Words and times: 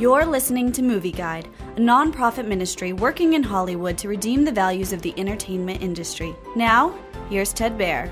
You're 0.00 0.24
listening 0.24 0.72
to 0.72 0.82
Movie 0.82 1.12
Guide, 1.12 1.46
a 1.76 1.78
nonprofit 1.78 2.46
ministry 2.46 2.94
working 2.94 3.34
in 3.34 3.42
Hollywood 3.42 3.98
to 3.98 4.08
redeem 4.08 4.46
the 4.46 4.50
values 4.50 4.94
of 4.94 5.02
the 5.02 5.12
entertainment 5.18 5.82
industry. 5.82 6.34
Now, 6.56 6.98
here's 7.28 7.52
Ted 7.52 7.76
Baehr. 7.76 8.10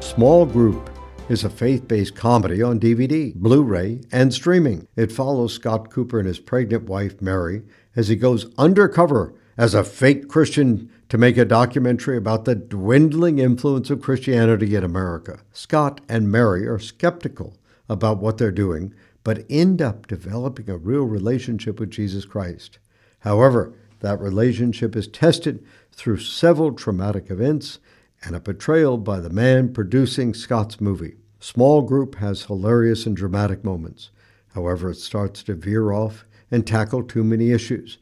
Small 0.00 0.44
Group 0.44 0.90
is 1.28 1.44
a 1.44 1.50
faith 1.50 1.86
based 1.86 2.16
comedy 2.16 2.62
on 2.62 2.80
DVD, 2.80 3.32
Blu 3.32 3.62
ray, 3.62 4.00
and 4.10 4.34
streaming. 4.34 4.88
It 4.96 5.12
follows 5.12 5.54
Scott 5.54 5.88
Cooper 5.88 6.18
and 6.18 6.26
his 6.26 6.40
pregnant 6.40 6.88
wife, 6.88 7.22
Mary, 7.22 7.62
as 7.94 8.08
he 8.08 8.16
goes 8.16 8.52
undercover 8.58 9.34
as 9.56 9.74
a 9.74 9.84
fake 9.84 10.26
Christian 10.28 10.90
to 11.10 11.16
make 11.16 11.36
a 11.36 11.44
documentary 11.44 12.16
about 12.16 12.44
the 12.44 12.56
dwindling 12.56 13.38
influence 13.38 13.88
of 13.88 14.02
Christianity 14.02 14.74
in 14.74 14.82
America. 14.82 15.42
Scott 15.52 16.00
and 16.08 16.32
Mary 16.32 16.66
are 16.66 16.80
skeptical 16.80 17.56
about 17.88 18.18
what 18.18 18.38
they're 18.38 18.50
doing, 18.50 18.92
but 19.24 19.44
end 19.48 19.80
up 19.80 20.06
developing 20.06 20.68
a 20.68 20.76
real 20.76 21.04
relationship 21.04 21.78
with 21.78 21.90
Jesus 21.90 22.24
Christ. 22.24 22.78
However, 23.20 23.74
that 24.00 24.20
relationship 24.20 24.96
is 24.96 25.06
tested 25.06 25.64
through 25.92 26.18
several 26.18 26.72
traumatic 26.72 27.30
events 27.30 27.78
and 28.24 28.34
a 28.34 28.40
betrayal 28.40 28.98
by 28.98 29.20
the 29.20 29.30
man 29.30 29.72
producing 29.72 30.34
Scott's 30.34 30.80
movie. 30.80 31.16
Small 31.38 31.82
Group 31.82 32.16
has 32.16 32.44
hilarious 32.44 33.06
and 33.06 33.16
dramatic 33.16 33.64
moments. 33.64 34.10
However, 34.54 34.90
it 34.90 34.96
starts 34.96 35.42
to 35.44 35.54
veer 35.54 35.92
off 35.92 36.24
and 36.50 36.66
tackle 36.66 37.02
too 37.02 37.24
many 37.24 37.50
issues, 37.50 37.98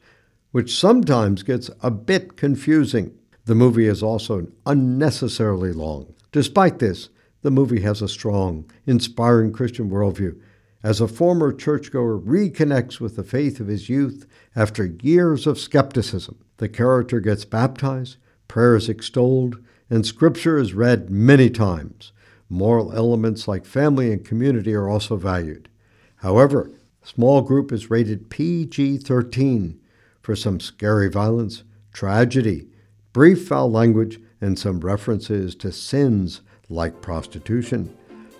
which 0.51 0.75
sometimes 0.75 1.43
gets 1.43 1.69
a 1.81 1.91
bit 1.91 2.35
confusing. 2.35 3.13
The 3.45 3.55
movie 3.55 3.87
is 3.87 4.03
also 4.03 4.47
unnecessarily 4.65 5.71
long. 5.71 6.13
Despite 6.31 6.79
this, 6.79 7.09
the 7.41 7.51
movie 7.51 7.81
has 7.81 8.01
a 8.01 8.07
strong, 8.07 8.69
inspiring 8.85 9.53
Christian 9.53 9.89
worldview 9.89 10.39
as 10.83 10.99
a 10.99 11.07
former 11.07 11.53
churchgoer 11.53 12.19
reconnects 12.19 12.99
with 12.99 13.15
the 13.15 13.23
faith 13.23 13.59
of 13.59 13.67
his 13.67 13.89
youth 13.89 14.25
after 14.55 14.85
years 15.01 15.45
of 15.45 15.59
skepticism. 15.59 16.43
The 16.57 16.69
character 16.69 17.19
gets 17.19 17.45
baptized, 17.45 18.17
prayer 18.47 18.75
is 18.75 18.89
extolled, 18.89 19.57
and 19.89 20.05
scripture 20.05 20.57
is 20.57 20.73
read 20.73 21.09
many 21.09 21.49
times. 21.49 22.11
Moral 22.49 22.93
elements 22.93 23.47
like 23.47 23.65
family 23.65 24.11
and 24.11 24.25
community 24.25 24.73
are 24.73 24.89
also 24.89 25.15
valued. 25.15 25.69
However, 26.17 26.71
small 27.03 27.41
group 27.41 27.71
is 27.71 27.89
rated 27.89 28.29
PG 28.29 28.99
13 28.99 29.79
for 30.21 30.35
some 30.35 30.59
scary 30.59 31.09
violence, 31.09 31.63
tragedy, 31.93 32.67
brief 33.13 33.47
foul 33.47 33.71
language, 33.71 34.19
and 34.39 34.57
some 34.57 34.79
references 34.79 35.55
to 35.55 35.71
sins 35.71 36.41
like 36.69 37.01
prostitution. 37.01 37.95